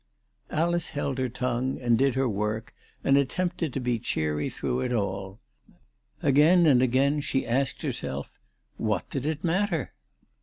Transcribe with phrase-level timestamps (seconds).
[0.49, 4.91] Alice held her tongue, and did her work and attempted to be cheery through it
[4.91, 5.39] all.
[6.23, 8.31] Again and again she asked herself,
[8.79, 9.93] what did it matter